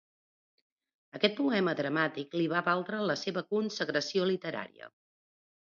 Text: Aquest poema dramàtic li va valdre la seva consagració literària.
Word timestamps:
Aquest 1.19 1.35
poema 1.41 1.75
dramàtic 1.81 2.33
li 2.41 2.47
va 2.55 2.63
valdre 2.71 3.03
la 3.13 3.19
seva 3.25 3.47
consagració 3.55 4.29
literària. 4.31 4.95